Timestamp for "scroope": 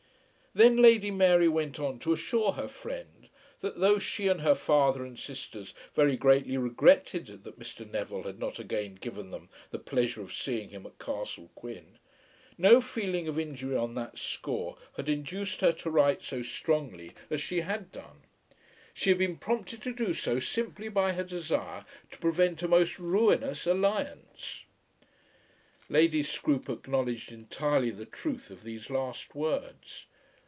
26.23-26.67